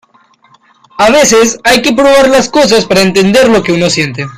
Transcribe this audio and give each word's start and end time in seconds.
a 0.97 1.11
veces, 1.11 1.59
hay 1.63 1.83
que 1.83 1.93
probar 1.93 2.27
las 2.27 2.49
cosas 2.49 2.85
para 2.85 3.01
entender 3.03 3.47
lo 3.49 3.61
que 3.61 3.87
siente 3.91 4.23
uno. 4.23 4.29